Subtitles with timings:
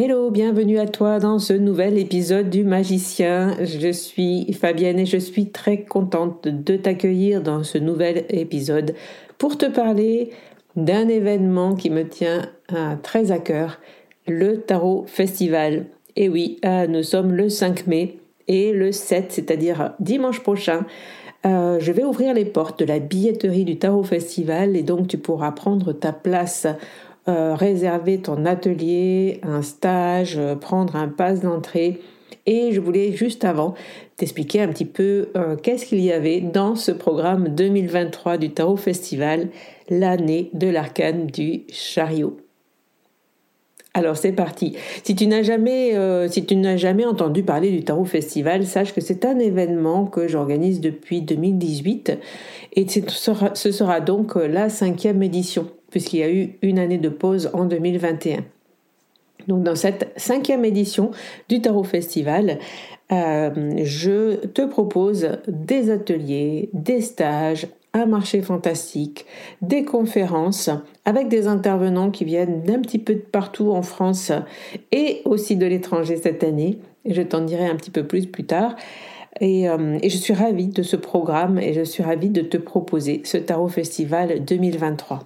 [0.00, 3.56] Hello, bienvenue à toi dans ce nouvel épisode du Magicien.
[3.64, 8.94] Je suis Fabienne et je suis très contente de t'accueillir dans ce nouvel épisode
[9.38, 10.30] pour te parler
[10.76, 13.80] d'un événement qui me tient euh, très à cœur,
[14.28, 15.86] le Tarot Festival.
[16.14, 20.86] Et oui, euh, nous sommes le 5 mai et le 7, c'est-à-dire dimanche prochain,
[21.46, 25.18] euh, je vais ouvrir les portes de la billetterie du Tarot Festival et donc tu
[25.18, 26.66] pourras prendre ta place
[27.28, 32.00] euh, réserver ton atelier, un stage, euh, prendre un pass d'entrée.
[32.46, 33.74] Et je voulais juste avant
[34.16, 38.78] t'expliquer un petit peu euh, qu'est-ce qu'il y avait dans ce programme 2023 du Tarot
[38.78, 39.48] Festival,
[39.90, 42.38] l'année de l'arcane du chariot.
[43.92, 44.76] Alors c'est parti.
[45.04, 45.92] Si tu n'as jamais,
[46.28, 50.28] si tu n'as jamais entendu parler du Tarot Festival, sache que c'est un événement que
[50.28, 52.16] j'organise depuis 2018
[52.74, 57.50] et ce sera donc la cinquième édition puisqu'il y a eu une année de pause
[57.52, 58.44] en 2021.
[59.46, 61.10] Donc dans cette cinquième édition
[61.48, 62.58] du Tarot Festival,
[63.10, 63.50] euh,
[63.82, 69.24] je te propose des ateliers, des stages, un marché fantastique,
[69.62, 70.68] des conférences
[71.06, 74.30] avec des intervenants qui viennent d'un petit peu de partout en France
[74.92, 76.78] et aussi de l'étranger cette année.
[77.06, 78.76] Je t'en dirai un petit peu plus plus tard.
[79.40, 83.22] Euh, et, je suis ravie de ce programme et je suis ravie de te proposer
[83.24, 85.20] ce Tarot Festival 2023.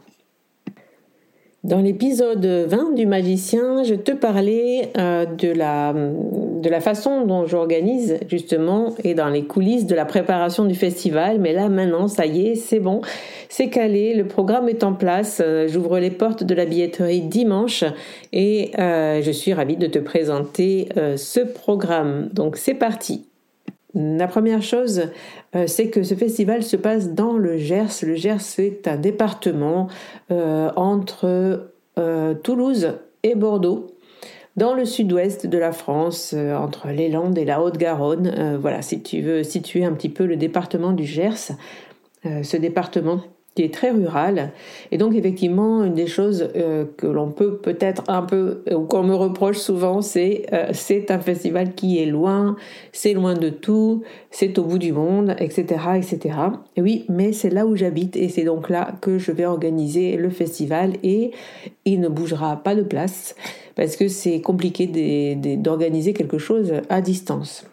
[1.65, 7.47] Dans l'épisode 20 du magicien, je te parlais euh, de, la, de la façon dont
[7.47, 11.39] j'organise justement et dans les coulisses de la préparation du festival.
[11.39, 13.01] Mais là maintenant, ça y est, c'est bon,
[13.49, 15.41] c'est calé, le programme est en place.
[15.41, 17.85] Euh, j'ouvre les portes de la billetterie dimanche
[18.33, 22.29] et euh, je suis ravie de te présenter ce programme.
[22.33, 23.27] Donc c'est parti.
[23.95, 25.11] La première chose,
[25.55, 28.03] euh, c'est que ce festival se passe dans le Gers.
[28.03, 29.89] Le Gers, c'est un département
[30.31, 33.89] euh, entre euh, Toulouse et Bordeaux,
[34.57, 38.59] dans le sud-ouest de la France, entre les Landes et la Haute-Garonne.
[38.61, 41.53] voilà, si tu veux situer un petit peu le département du Gers,
[42.23, 43.23] ce département
[43.55, 44.53] qui est très rural.
[44.91, 49.03] Et donc effectivement, une des choses euh, que l'on peut peut-être un peu, ou qu'on
[49.03, 52.57] me reproche souvent, c'est euh, c'est un festival qui est loin,
[52.93, 55.65] c'est loin de tout, c'est au bout du monde, etc.
[55.97, 56.37] etc.
[56.77, 60.17] Et oui, mais c'est là où j'habite et c'est donc là que je vais organiser
[60.17, 61.33] le festival et
[61.85, 63.35] il ne bougera pas de place
[63.75, 64.87] parce que c'est compliqué
[65.57, 67.67] d'organiser quelque chose à distance.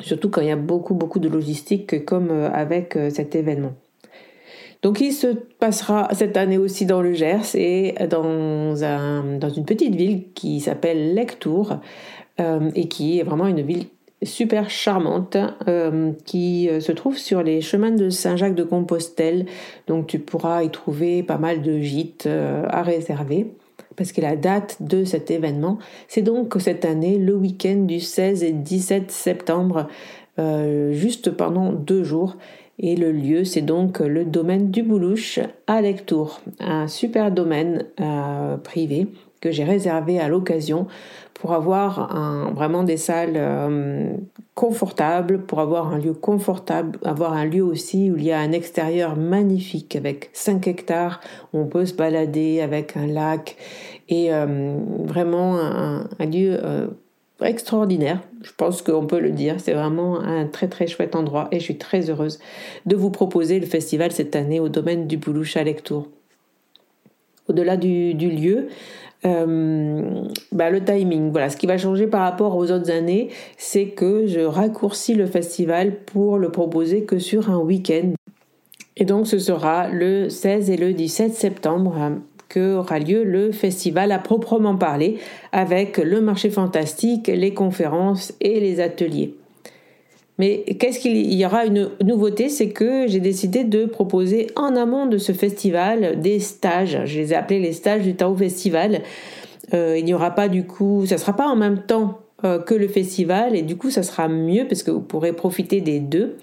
[0.00, 3.74] Surtout quand il y a beaucoup, beaucoup de logistique comme euh, avec cet événement.
[4.84, 9.94] Donc il se passera cette année aussi dans le Gers et dans, un, une petite
[9.94, 11.78] ville qui s'appelle Lectour
[12.38, 13.86] euh, et qui est vraiment une ville
[14.22, 15.38] super charmante
[15.68, 19.46] euh, qui euh, se trouve sur les chemins de Saint-Jacques de Compostelle.
[19.86, 23.54] Donc tu pourras y trouver pas mal de gîtes à réserver
[23.96, 25.78] parce que la date de cet événement,
[26.08, 29.86] c'est donc cette année le week-end du 16 et 17 septembre,
[30.90, 32.36] juste pendant deux jours.
[32.78, 38.56] Et le lieu, c'est donc le domaine du Boulouche à Lectour, un super domaine euh,
[38.56, 39.06] privé
[39.40, 40.86] que j'ai réservé à l'occasion
[41.34, 44.14] pour avoir un, vraiment des salles euh,
[44.54, 48.52] confortables, pour avoir un lieu confortable, avoir un lieu aussi où il y a un
[48.52, 51.20] extérieur magnifique avec 5 hectares.
[51.52, 53.56] Où on peut se balader avec un lac
[54.08, 56.58] et euh, vraiment un, lieu
[57.42, 58.20] extraordinaire.
[58.42, 59.56] Je pense qu'on peut le dire.
[59.58, 62.38] C'est vraiment un très très chouette endroit et je suis très heureuse
[62.86, 66.08] de vous proposer le festival cette année au domaine du Boulouche à Lectour.
[67.48, 68.68] Au-delà du, lieu,
[69.26, 70.22] euh,
[70.52, 71.30] bah, le timing.
[71.30, 73.28] Voilà, ce qui va changer par rapport aux autres années,
[73.58, 78.12] c'est que je raccourcis le festival pour le proposer que sur un week-end.
[78.96, 82.12] Et donc ce sera le 16 et le 17 septembre
[82.58, 85.18] aura lieu le festival à proprement parler,
[85.52, 89.34] avec le marché fantastique, les conférences et les ateliers.
[90.38, 95.06] Mais qu'est-ce qu'il y aura une nouveauté, c'est que j'ai décidé de proposer en amont
[95.06, 97.00] de ce festival des stages.
[97.04, 99.02] Je les ai appelés les stages du Tao Festival.
[99.72, 102.23] Euh, il n'y aura pas du coup, ça sera pas en même temps
[102.66, 106.00] que le festival et du coup ça sera mieux parce que vous pourrez profiter des
[106.00, 106.36] deux.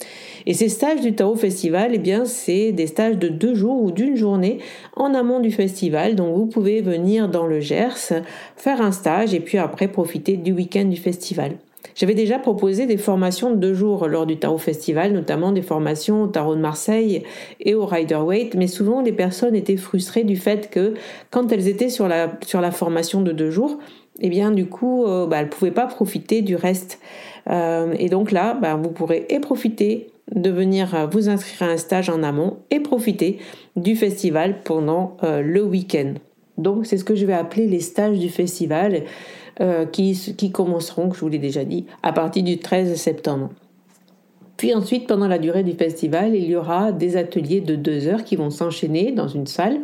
[0.45, 3.91] Et ces stages du Tao Festival, eh bien c'est des stages de deux jours ou
[3.91, 4.59] d'une journée
[4.95, 6.15] en amont du festival.
[6.15, 8.23] Donc vous pouvez venir dans le Gers,
[8.55, 11.53] faire un stage et puis après profiter du week-end du festival.
[11.95, 16.23] J'avais déjà proposé des formations de deux jours lors du Tarot Festival, notamment des formations
[16.23, 17.23] au Tarot de Marseille
[17.59, 20.93] et au Rider Waite, mais souvent les personnes étaient frustrées du fait que
[21.31, 23.77] quand elles étaient sur la, sur la formation de deux jours,
[24.19, 26.99] eh bien du coup, euh, bah, elles ne pouvaient pas profiter du reste.
[27.49, 31.71] Euh, et donc là, bah, vous pourrez et profiter de venir euh, vous inscrire à
[31.71, 33.39] un stage en amont et profiter
[33.75, 36.13] du festival pendant le week-end.
[36.57, 39.03] Donc c'est ce que je vais appeler les stages du festival
[39.91, 43.49] qui, qui commenceront, je vous l'ai déjà dit, à partir du 13 septembre.
[44.57, 48.23] Puis ensuite, pendant la durée du festival, il y aura des ateliers de deux heures
[48.23, 49.79] qui vont s'enchaîner dans une salle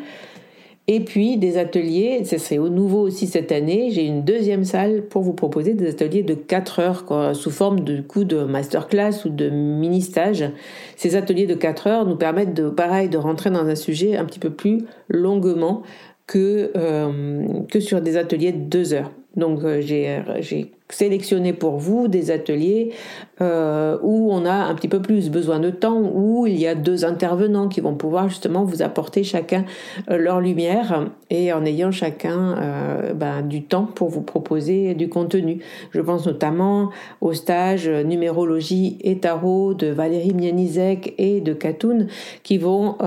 [0.90, 5.22] et puis des ateliers, c'est au nouveau aussi cette année, j'ai une deuxième salle pour
[5.22, 9.50] vous proposer des ateliers de 4 heures sous forme de coup de masterclass ou de
[9.50, 10.50] mini-stage.
[10.96, 14.24] Ces ateliers de 4 heures nous permettent de pareil de rentrer dans un sujet un
[14.24, 15.84] petit peu plus longuement
[16.26, 19.12] que, euh, que sur des ateliers de 2 heures.
[19.36, 22.94] Donc euh, j'ai sélectionner pour vous des ateliers
[23.42, 26.76] euh, où on a un petit peu plus besoin de temps, où il y a
[26.76, 29.66] deux intervenants qui vont pouvoir justement vous apporter chacun
[30.10, 35.10] euh, leur lumière et en ayant chacun euh, ben, du temps pour vous proposer du
[35.10, 35.60] contenu.
[35.92, 36.90] Je pense notamment
[37.20, 42.08] au stage numérologie et tarot de Valérie Mianizek et de Katoun
[42.44, 42.98] qui vont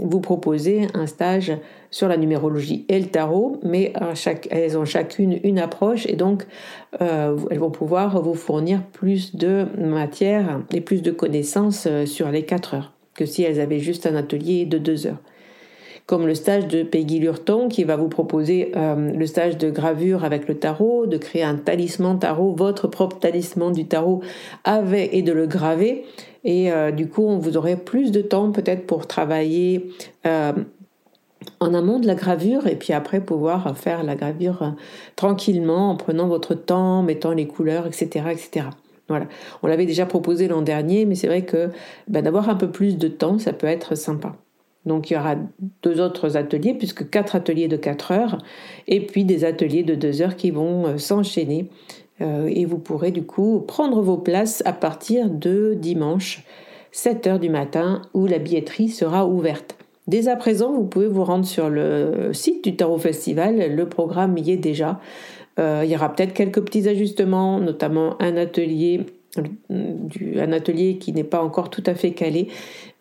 [0.00, 1.52] vous proposer un stage
[1.90, 3.92] sur la numérologie et le tarot, mais
[4.50, 6.46] elles ont chacune une approche et donc
[7.00, 12.30] euh, elles vont pouvoir vous fournir plus de matière et plus de connaissances euh, sur
[12.30, 15.20] les 4 heures que si elles avaient juste un atelier de 2 heures.
[16.06, 20.24] Comme le stage de Peggy Lurton qui va vous proposer euh, le stage de gravure
[20.24, 24.20] avec le tarot, de créer un talisman tarot, votre propre talisman du tarot
[24.64, 26.04] avec, et de le graver.
[26.42, 29.90] Et du coup, on vous aurez plus de temps peut-être pour travailler
[31.58, 34.70] en amont de la gravure et puis après pouvoir faire la gravure euh,
[35.16, 38.26] tranquillement en prenant votre temps, mettant les couleurs, etc.
[38.30, 38.66] etc.
[39.08, 39.26] Voilà.
[39.62, 41.70] On l'avait déjà proposé l'an dernier, mais c'est vrai que
[42.08, 44.36] ben, d'avoir un peu plus de temps, ça peut être sympa.
[44.86, 45.36] Donc il y aura
[45.82, 48.38] deux autres ateliers, puisque quatre ateliers de 4 heures,
[48.86, 51.68] et puis des ateliers de 2 heures qui vont euh, s'enchaîner.
[52.20, 56.44] Euh, et vous pourrez du coup prendre vos places à partir de dimanche,
[56.92, 59.76] 7 heures du matin, où la billetterie sera ouverte.
[60.10, 63.76] Dès à présent, vous pouvez vous rendre sur le site du Tarot Festival.
[63.76, 64.98] Le programme y est déjà.
[65.60, 69.06] Euh, il y aura peut-être quelques petits ajustements, notamment un atelier,
[69.70, 72.48] atelier qui n'est pas encore tout à fait calé,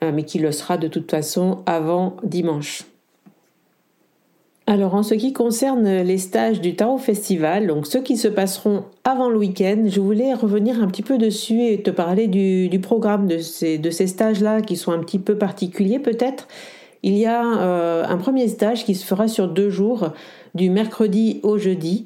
[0.03, 2.85] euh, mais qui le sera de toute façon avant dimanche.
[4.67, 8.83] Alors en ce qui concerne les stages du Tarot Festival, donc ceux qui se passeront
[9.03, 13.25] avant le week-end, je voulais revenir un petit peu dessus et te parler du, programme
[13.25, 16.47] de ces, de ces stages-là qui sont un petit peu particuliers peut-être
[17.03, 20.09] il y a euh, un premier stage qui se fera sur deux jours,
[20.55, 22.05] du mercredi au jeudi.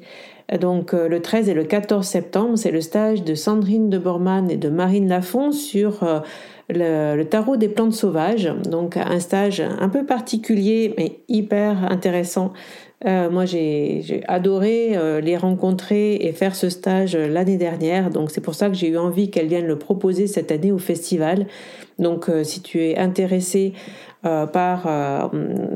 [0.60, 4.50] Donc euh, le 13 et le 14 septembre, c'est le stage de Sandrine de Bormann
[4.50, 6.20] et de Marine Lafont sur euh,
[6.68, 8.52] le, tarot des plantes sauvages.
[8.68, 12.52] Donc un stage un peu particulier mais hyper intéressant
[13.04, 18.10] moi, j'ai adoré les rencontrer et faire ce stage l'année dernière.
[18.10, 20.78] Donc, c'est pour ça que j'ai eu envie qu'elles viennent le proposer cette année au
[20.78, 21.46] festival.
[21.98, 23.74] Donc, si tu es intéressé
[24.26, 25.28] euh, par, euh,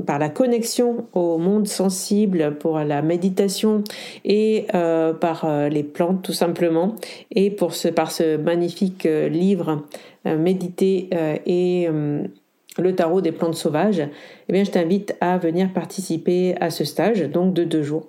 [0.06, 3.84] par la connexion au monde sensible, pour la méditation
[4.24, 6.96] et euh, par les plantes tout simplement,
[7.30, 9.84] et pour ce, par ce magnifique livre
[10.24, 11.10] Méditer
[11.46, 11.88] et
[12.78, 14.02] le tarot des plantes sauvages,
[14.48, 18.08] eh bien, je t'invite à venir participer à ce stage, donc de deux jours.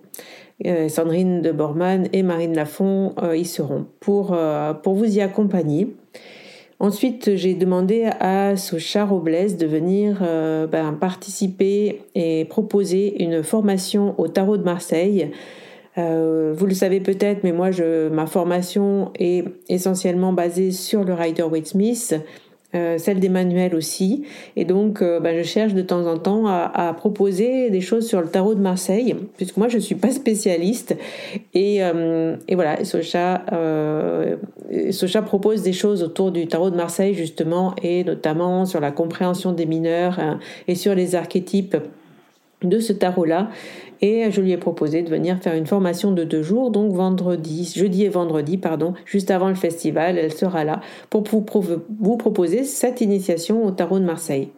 [0.89, 4.37] Sandrine de Bormann et Marine Lafont y seront pour,
[4.83, 5.87] pour vous y accompagner.
[6.81, 14.15] Ensuite, j'ai demandé à Socha Robles de venir euh, ben, participer et proposer une formation
[14.17, 15.29] au tarot de Marseille.
[15.97, 21.13] Euh, vous le savez peut-être, mais moi, je, ma formation est essentiellement basée sur le
[21.13, 22.15] Rider-Waite Smith.
[22.75, 24.25] Euh, celle d'Emmanuel aussi.
[24.55, 28.21] Et donc, euh, bah, je cherche de temps en temps à, proposer des choses sur
[28.21, 30.95] le tarot de Marseille, puisque moi, je ne suis pas spécialiste.
[31.55, 33.43] Et, euh, et voilà, Socha,
[34.91, 39.51] Socha propose des choses autour du tarot de Marseille, justement, et notamment sur la compréhension
[39.51, 41.75] des mineurs hein, et sur les archétypes
[42.61, 43.49] de ce tarot-là
[44.01, 47.71] et je lui ai proposé de venir faire une formation de deux jours, donc vendredi,
[47.75, 53.01] jeudi et vendredi, pardon, juste avant le festival, elle sera là pour vous proposer cette
[53.01, 54.49] initiation au tarot de Marseille.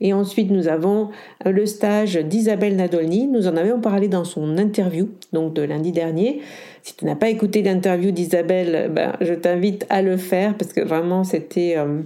[0.00, 1.08] Et ensuite, nous avons
[1.44, 3.26] le stage d'Isabelle Nadolny.
[3.26, 6.40] Nous en avions parlé dans son interview, donc de lundi dernier.
[6.82, 10.80] Si tu n'as pas écouté l'interview d'Isabelle, ben, je t'invite à le faire parce que
[10.80, 12.02] vraiment, c'était euh,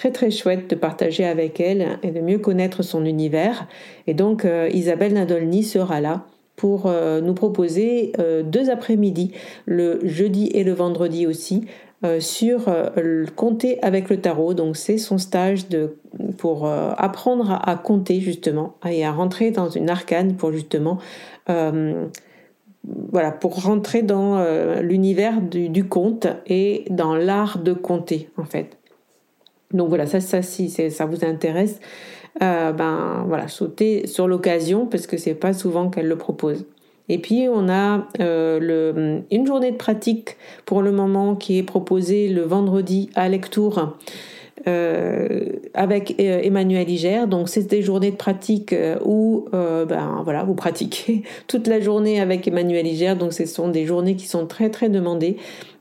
[0.00, 3.66] très très chouette de partager avec elle et de mieux connaître son univers.
[4.06, 6.24] Et donc euh, Isabelle Nadolny sera là
[6.56, 9.32] pour euh, nous proposer euh, deux après-midi,
[9.66, 11.66] le jeudi et le vendredi aussi,
[12.18, 14.54] sur le compter avec le tarot.
[14.54, 15.98] Donc c'est son stage de,
[16.38, 20.96] pour apprendre à, compter justement et à rentrer dans une arcane pour justement
[21.46, 24.42] voilà, pour rentrer dans
[24.80, 28.79] l'univers du, du, conte et dans l'art de compter en fait.
[29.72, 31.80] Donc voilà, ça, ça si ça vous intéresse,
[32.42, 36.64] euh, ben voilà, sautez sur l'occasion parce que c'est pas souvent qu'elle le propose.
[37.08, 42.28] Et puis on a euh, une journée de pratique pour le moment qui est proposée
[42.28, 43.96] le vendredi à Lectour.
[44.68, 47.24] Euh, avec Emmanuel Iger.
[47.26, 52.46] Donc c'est des journées de pratique où ben voilà vous pratiquez toute la journée avec
[52.46, 53.14] Emmanuel Iger.
[53.18, 55.38] Donc ce sont des journées qui sont très très demandées.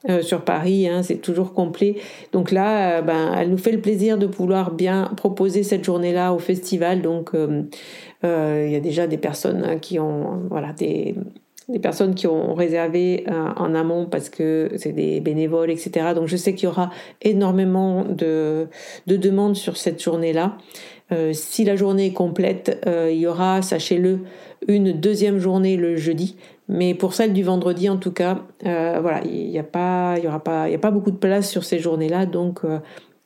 [0.08, 1.96] Euh, sur Paris, hein, c'est toujours complet.
[2.32, 6.34] Donc là, euh, ben, elle nous fait le plaisir de pouvoir bien proposer cette journée-là
[6.34, 7.02] au festival.
[7.02, 7.64] Donc euh,
[8.24, 11.16] il y a déjà des personnes hein, qui ont, voilà, des,
[11.82, 16.14] personnes qui ont réservé en amont parce que c'est des bénévoles, etc.
[16.16, 16.90] Donc je sais qu'il y aura
[17.22, 18.68] énormément de
[19.06, 20.58] demandes sur cette journée-là.
[21.34, 24.22] si la journée est complète, il y aura, sachez-le,
[24.68, 26.38] une deuxième journée le jeudi.
[26.70, 30.24] Mais pour celle du vendredi, en tout cas, euh, voilà, il n'y a pas, il
[30.24, 32.28] y aura pas, il y a pas beaucoup de place sur ces journées-là.
[32.28, 32.78] Donc, euh,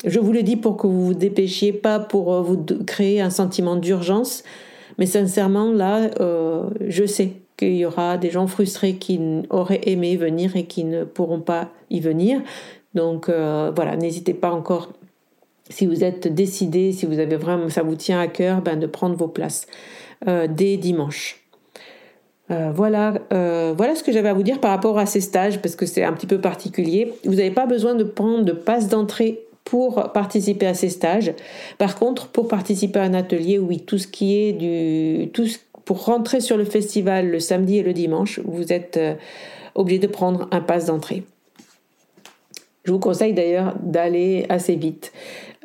[0.05, 3.29] je vous le dis pour que vous vous dépêchiez, pas pour euh, vous créer un
[3.29, 4.43] sentiment d'urgence.
[4.97, 6.11] Mais sincèrement, là,
[6.87, 9.19] je sais qu'il y aura des gens frustrés qui
[9.49, 12.41] auraient aimé venir et qui ne pourront pas y venir.
[12.93, 14.93] Donc, voilà, n'hésitez pas encore
[15.67, 18.85] si vous êtes décidé, si vous avez vraiment, ça vous tient à cœur, ben, de
[18.85, 19.65] prendre vos places
[20.27, 21.42] dès dimanche.
[22.51, 25.61] Euh, voilà, euh, voilà ce que j'avais à vous dire par rapport à ces stages,
[25.61, 27.13] parce que c'est un petit peu particulier.
[27.23, 31.33] Vous n'avez pas besoin de prendre de passe d'entrée pour participer à ces stages.
[31.77, 35.29] Par contre, pour participer à un atelier, oui, tout ce qui est du...
[35.31, 35.45] Tout
[35.85, 39.15] pour rentrer sur le festival le samedi et le dimanche, vous êtes euh,
[39.75, 41.23] obligé de prendre un passe d'entrée.
[42.85, 45.13] Je vous conseille d'ailleurs d'aller assez vite,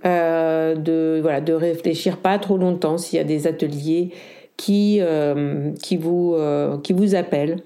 [0.04, 4.12] de, voilà, de réfléchir pas trop longtemps s'il y a des ateliers
[4.58, 7.60] qui, euh, qui, vous, euh, qui vous appelle.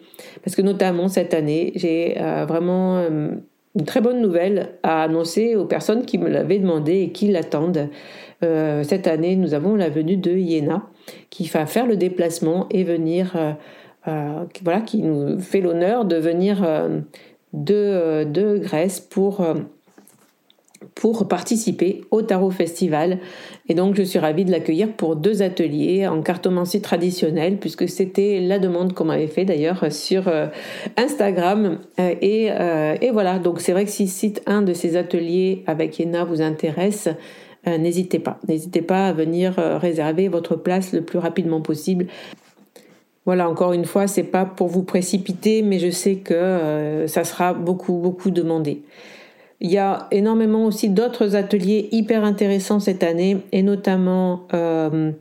[0.44, 5.64] Parce que notamment cette année, j'ai euh, vraiment une très bonne nouvelle à annoncer aux
[5.64, 7.88] personnes qui me l'avaient demandé et qui l'attendent.
[8.42, 10.82] cette année, nous avons la venue de Iéna
[11.30, 13.34] qui va faire le déplacement et venir,
[14.04, 16.56] voilà, qui nous fait l'honneur de venir
[17.54, 19.46] de, de Grèce pour
[20.94, 23.18] pour participer au Tarot Festival.
[23.68, 28.40] Et donc, je suis ravie de l'accueillir pour deux ateliers en cartomancie traditionnelle, puisque c'était
[28.40, 30.46] la demande qu'on m'avait fait d'ailleurs sur euh,
[30.96, 31.78] Instagram.
[31.98, 35.98] Euh, et, euh, et, voilà, donc c'est vrai que si un de ces ateliers avec
[35.98, 37.08] Yéna vous intéresse,
[37.66, 38.38] n'hésitez pas.
[38.48, 42.06] N'hésitez pas à venir réserver votre place le plus rapidement possible.
[43.24, 47.54] Voilà, encore une fois, c'est pas pour vous précipiter, mais je sais que ça sera
[47.54, 48.82] beaucoup, beaucoup demandé.
[49.64, 55.12] Il y a énormément aussi d'autres ateliers hyper intéressants cette année, et notamment euh,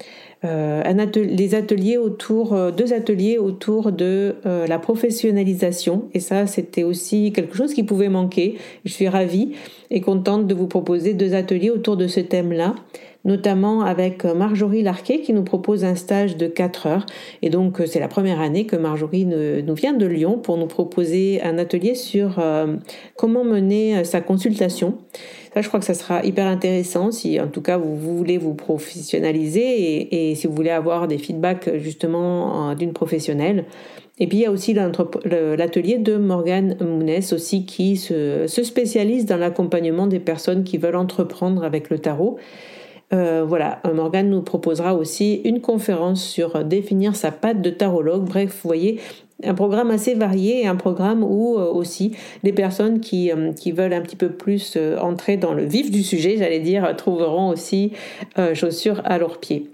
[0.43, 6.09] euh, les ateliers autour, euh, deux ateliers autour de la professionnalisation.
[6.15, 8.57] Et ça, c'était aussi quelque chose qui pouvait manquer.
[8.83, 9.51] Je suis ravie
[9.91, 12.73] et contente de vous proposer deux ateliers autour de ce thème-là
[13.25, 17.05] notamment avec Marjorie Larquet qui nous propose un stage de 4 heures.
[17.41, 21.41] Et donc c'est la première année que Marjorie nous vient de Lyon pour nous proposer
[21.43, 22.41] un atelier sur
[23.15, 24.97] comment mener sa consultation.
[25.53, 28.53] Ça, je crois que ça sera hyper intéressant si, en tout cas, vous, voulez vous
[28.53, 33.65] professionnaliser et, si vous voulez avoir des feedbacks justement d'une professionnelle.
[34.21, 39.37] Et puis il y a aussi l'atelier de Morgane Mounès aussi qui se, spécialise dans
[39.37, 42.37] l'accompagnement des personnes qui veulent entreprendre avec le tarot.
[43.13, 48.23] Euh, voilà, Morgane nous proposera aussi une conférence sur définir sa patte de tarologue.
[48.23, 48.99] Bref, vous voyez,
[49.43, 53.71] un programme assez varié et un programme où euh, aussi des personnes qui, euh, qui
[53.71, 57.93] veulent un petit peu plus entrer dans le vif du sujet, j'allais dire, trouveront aussi
[58.53, 59.69] chaussures à leurs pieds.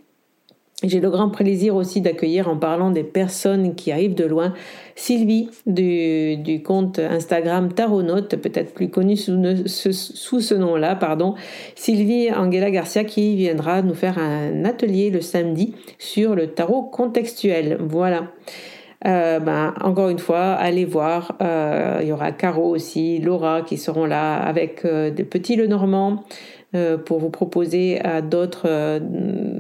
[0.84, 4.53] J'ai le grand plaisir aussi d'accueillir en parlant des personnes qui arrivent de loin,
[4.96, 11.34] Sylvie du, compte Instagram Taronote, peut-être plus connue sous, sous, ce nom-là, pardon.
[11.74, 17.77] Sylvie Angela Garcia qui viendra nous faire un atelier le samedi sur le tarot contextuel.
[17.79, 18.27] Voilà.
[19.06, 21.36] Euh, ben, encore une fois, allez voir.
[21.42, 26.24] Euh, il y aura Caro aussi, Laura qui seront là avec euh, des petits Lenormand
[27.06, 29.00] pour vous proposer à d'autres,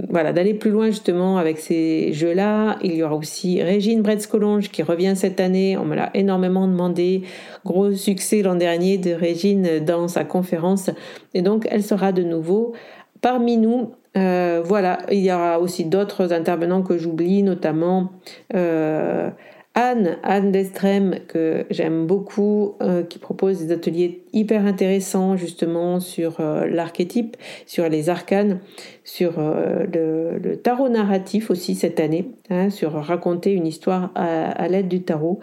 [0.09, 2.77] voilà, d'aller plus loin justement avec ces jeux-là.
[2.83, 5.77] Il y aura aussi Régine Bretz-Collonge qui revient cette année.
[5.77, 7.23] On me l'a énormément demandé.
[7.65, 10.91] Gros succès l'an dernier de Régine dans sa conférence.
[11.33, 12.73] Et donc, elle sera de nouveau
[13.21, 18.11] parmi nous euh, voilà, il y aura aussi d'autres intervenants que j'oublie, notamment
[18.55, 19.29] euh,
[19.75, 26.41] Anne, Anne Destrem, que j'aime beaucoup, euh, qui propose des ateliers hyper intéressants justement sur
[26.41, 28.59] l'archétype, sur les arcanes,
[29.03, 35.03] sur le, tarot narratif aussi cette année, hein, sur raconter une histoire à l'aide du
[35.03, 35.39] tarot.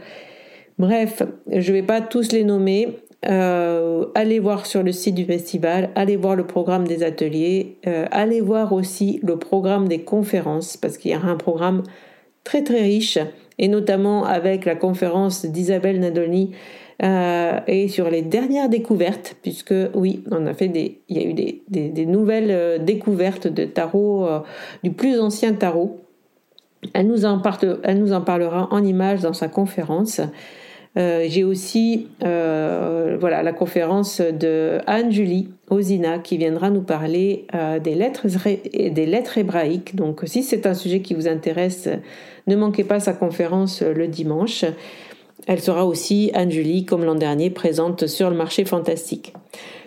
[0.78, 2.98] Bref, je ne vais pas tous les nommer.
[3.26, 8.06] Euh, allez voir sur le site du festival, allez voir le programme des ateliers, euh,
[8.10, 11.82] allez voir aussi le programme des conférences, parce qu'il y aura un programme
[12.42, 13.18] très très riche,
[13.58, 16.52] et notamment avec la conférence d'Isabelle Nadolny
[17.02, 20.70] euh, et sur les dernières découvertes, puisque oui, on a fait
[21.08, 24.26] il y a eu des, des, nouvelles découvertes de tarot,
[24.82, 26.00] du plus ancien tarot.
[26.92, 27.40] Elle nous, en
[27.84, 30.20] elle nous en parlera en images dans sa conférence.
[30.96, 37.80] Euh, j'ai aussi euh, voilà, la conférence de Anne-Julie Ozina qui viendra nous parler euh,
[37.80, 38.26] des, lettres,
[38.72, 39.96] des lettres hébraïques.
[39.96, 41.88] Donc si c'est un sujet qui vous intéresse,
[42.46, 44.64] ne manquez pas sa conférence le dimanche.
[45.46, 49.34] Elle sera aussi, Anne-Julie, comme l'an dernier, présente sur le marché fantastique.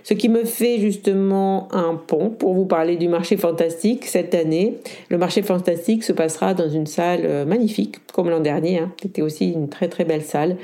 [0.04, 4.78] Ce qui me fait justement un pont pour vous parler du marché fantastique cette année.
[5.10, 8.80] Le marché fantastique se passera dans une salle magnifique, comme l'an dernier.
[8.80, 8.92] Hein.
[9.02, 10.58] C'était aussi une très très belle salle.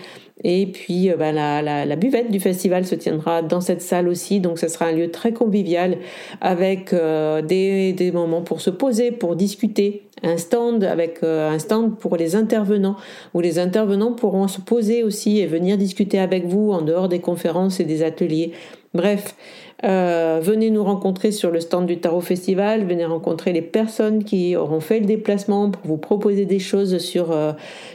[0.44, 4.60] Et puis euh, bah, la, buvette du festival se tiendra dans cette salle aussi, donc
[4.60, 5.98] ce sera un lieu très convivial
[6.42, 11.98] avec euh, des, moments pour se poser, pour discuter, un stand avec euh, un stand
[11.98, 12.98] pour les intervenants,
[13.34, 17.20] où les intervenants pourront se poser aussi et venir discuter avec vous en dehors des
[17.20, 18.52] conférences et des ateliers.
[18.94, 19.36] Bref,
[19.82, 24.82] venez nous rencontrer sur le stand du Tarot Festival, venez rencontrer les personnes qui auront
[24.82, 27.36] fait le déplacement pour vous proposer des choses sur,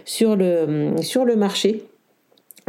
[0.04, 1.84] sur, le, sur le marché.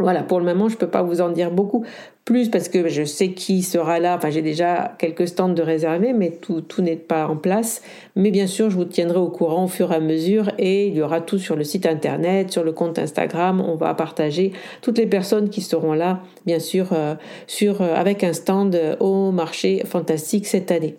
[0.00, 1.84] Voilà, pour le moment, je ne peux pas vous en dire beaucoup
[2.24, 4.14] plus parce que je sais qui sera là.
[4.16, 7.82] Enfin, j'ai déjà quelques stands de réservés, mais tout, tout n'est pas en place.
[8.16, 10.94] Mais bien sûr, je vous tiendrai au courant au fur et à mesure et il
[10.94, 13.60] y aura tout sur le site internet, sur le compte Instagram.
[13.60, 17.14] On va partager toutes les personnes qui seront là, bien sûr, euh,
[17.46, 20.96] sur, euh, avec un stand au marché fantastique cette année.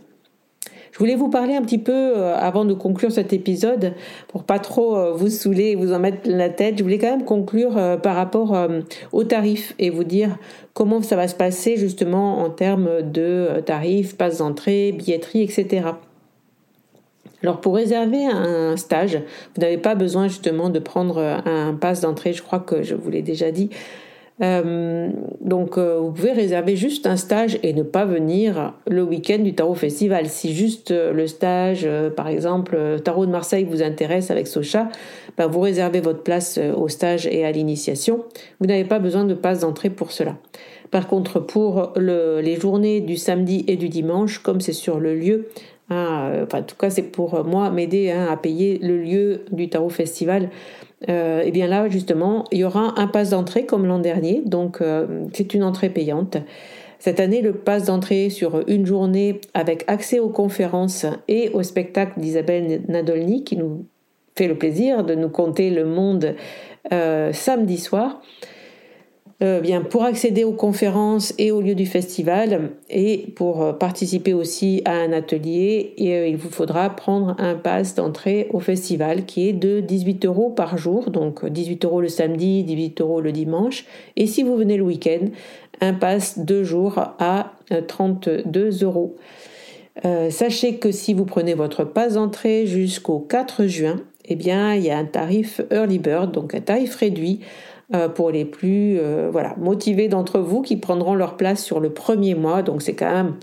[0.92, 3.94] Je voulais vous parler un petit peu euh, avant de conclure cet épisode,
[4.28, 6.78] pour pas trop euh, vous saouler et vous en mettre la tête.
[6.78, 8.68] Je voulais quand même conclure euh, par rapport
[9.12, 10.38] aux tarifs et vous dire
[10.74, 15.88] comment ça va se passer justement en termes de tarifs, passe d'entrée, billetterie, etc.
[17.44, 19.18] Alors pour réserver un stage,
[19.56, 23.10] vous n'avez pas besoin justement de prendre un passe d'entrée, je crois que je vous
[23.10, 23.70] l'ai déjà dit.
[24.42, 29.38] Euh, donc euh, vous pouvez réserver juste un stage et ne pas venir le week-end
[29.40, 30.28] du Tarot Festival.
[30.28, 34.90] Si juste euh, le stage, par exemple, Tarot de Marseille vous intéresse avec Socha,
[35.38, 38.24] ben, vous réservez votre place au stage et à l'initiation.
[38.60, 40.38] Vous n'avez pas besoin de passe d'entrée pour cela.
[40.90, 45.48] Par contre, pour les journées du samedi et du dimanche, comme c'est sur le lieu,
[45.90, 49.90] hein, en tout cas c'est pour moi m'aider hein, à payer le lieu du Tarot
[49.90, 50.50] Festival,
[51.10, 54.82] euh, eh bien là, justement, il y aura un pass d'entrée comme l'an dernier, donc
[54.82, 56.38] euh, c'est une entrée payante.
[57.00, 62.20] Cette année, le pass d'entrée sur une journée avec accès aux conférences et au spectacle
[62.20, 63.86] d'Isabelle Nadolny qui nous
[64.36, 66.36] fait le plaisir de nous conter le monde
[66.94, 68.22] euh, samedi soir.
[69.42, 74.36] Euh, bien, pour accéder aux conférences et au lieu du festival et pour euh, participer
[74.36, 79.50] aussi à un atelier, et, il vous faudra prendre un pass d'entrée au festival qui
[79.50, 83.86] est de 18 euros par jour, donc 18 euros le samedi, 18 euros le dimanche.
[84.16, 85.26] Et si vous venez le week-end,
[85.80, 87.54] un pass deux jours à
[87.88, 89.16] 32 euros.
[90.30, 94.92] sachez que si vous prenez votre pass d'entrée jusqu'au 4 juin, eh bien, il y
[94.92, 97.46] a un tarif early bird, donc un tarif réduit euh,
[98.08, 102.36] pour les plus euh, voilà, motivés d'entre vous qui prendront leur place sur le premier
[102.36, 102.62] mois.
[102.62, 103.36] Donc c'est quand même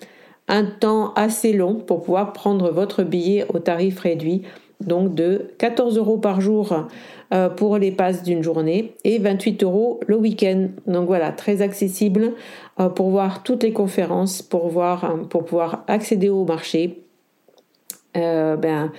[0.48, 4.42] un temps assez long pour pouvoir prendre votre billet au tarif réduit,
[4.80, 6.86] donc de 14 euros par jour
[7.34, 10.68] euh, pour les passes d'une journée et 28 euros le week-end.
[10.86, 12.32] Donc voilà, très accessible
[12.94, 17.02] pour voir toutes les conférences, pour, voir, pour pouvoir accéder au marché.
[18.14, 18.92] ben,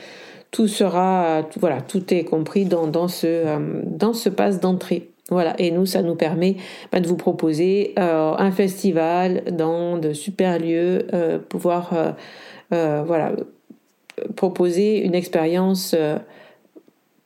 [0.52, 5.10] tout sera, voilà, tout est compris dans, dans ce, dans ce pass d'entrée.
[5.30, 6.56] Voilà, et nous, ça nous permet
[6.92, 12.16] bah, de vous proposer euh, un festival dans de super lieux, euh, pouvoir
[12.74, 13.34] euh, voilà,
[14.36, 15.96] proposer une expérience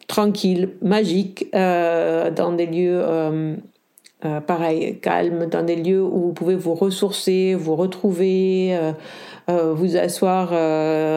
[0.08, 3.04] tranquille, magique, dans des lieux
[4.46, 8.78] pareil, calmes, dans des lieux où vous pouvez vous ressourcer, vous retrouver.
[9.48, 10.52] Vous asseoir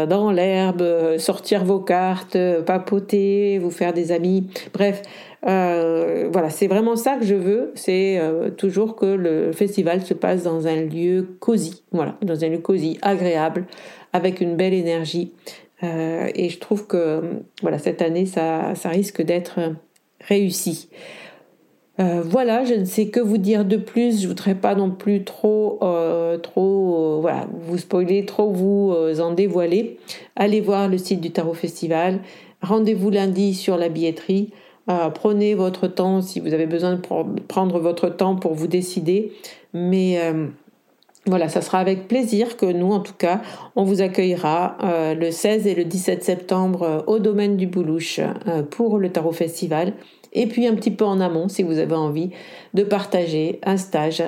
[0.06, 4.48] dans l'herbe, sortir vos cartes, papoter, vous faire des amis.
[4.72, 5.02] Bref,
[5.46, 7.72] euh, voilà, c'est vraiment ça que je veux.
[7.74, 12.48] C'est euh, toujours que le festival se passe dans un lieu cosy, voilà, dans un
[12.48, 13.66] lieu cosy, agréable,
[14.12, 15.32] avec une belle énergie.
[15.82, 17.22] Euh, et je trouve que
[17.62, 19.58] voilà, cette année, ça risque d'être
[20.20, 20.88] réussi.
[21.98, 24.22] Voilà, je ne sais que vous dire de plus.
[24.22, 25.80] Je voudrais pas non plus trop,
[26.42, 29.98] trop, voilà, vous spoiler, trop vous en dévoiler.
[30.36, 32.20] Allez voir le site du Tarot Festival.
[32.62, 34.50] Rendez-vous lundi sur la billetterie.
[34.88, 37.00] Euh, prenez votre temps si vous avez besoin de
[37.48, 39.32] prendre votre temps pour vous décider.
[39.74, 40.46] Mais euh,
[41.26, 43.40] voilà, ça sera avec plaisir que nous, en tout cas,
[43.74, 48.20] on vous accueillera euh, le 16 et le 17 septembre au domaine du Boulouche
[48.70, 49.92] pour le Tarot Festival.
[50.36, 52.30] Et puis un petit peu en amont, si vous avez envie
[52.74, 54.22] de partager un stage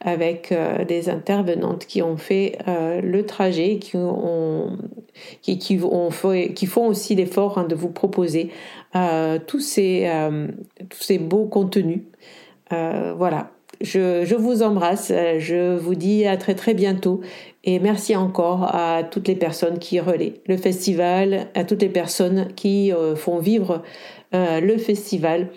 [0.00, 0.54] avec
[0.86, 4.76] des intervenantes qui ont fait le trajet, qui ont,
[5.42, 8.50] qui, font aussi l'effort hein, de vous proposer
[8.96, 10.48] euh, tous, ces, euh,
[10.88, 12.00] tous ces beaux contenus.
[12.72, 13.50] Euh, voilà,
[13.80, 17.20] je, je, vous embrasse, je vous dis à très très bientôt
[17.64, 22.48] et merci encore à toutes les personnes qui relaient le festival, à toutes les personnes
[22.54, 23.82] qui font vivre
[24.34, 25.48] le festival.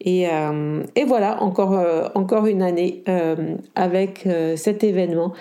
[0.00, 1.82] Et, et voilà, encore,
[2.14, 3.02] encore une année
[3.74, 5.32] avec cet événement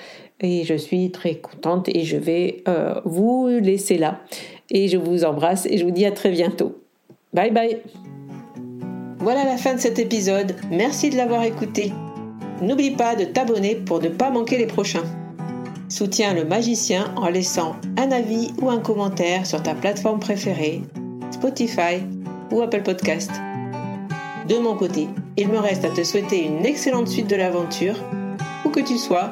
[0.41, 2.63] et je suis très contente et je vais
[3.03, 4.21] vous laisser là.
[4.71, 6.81] Et je vous embrasse et je vous dis à très bientôt.
[7.34, 7.81] Bye bye
[9.19, 11.91] Voilà la fin de cet épisode, merci de l'avoir écouté.
[12.62, 15.03] N'oublie pas de t'abonner pour ne pas manquer les prochains.
[15.89, 20.81] Soutiens le magicien en laissant un avis ou un commentaire sur ta plateforme préférée,
[21.31, 22.01] Spotify
[22.51, 23.31] ou Apple Podcast.
[24.47, 27.95] De mon côté, il me reste à te souhaiter une excellente suite de l'aventure.
[28.63, 29.31] Où que tu sois,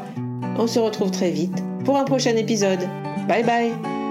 [0.58, 2.88] on se retrouve très vite pour un prochain épisode.
[3.28, 4.03] Bye bye